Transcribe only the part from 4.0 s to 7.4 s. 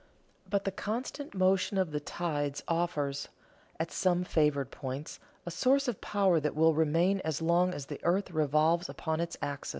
favored points, a source of power that will remain as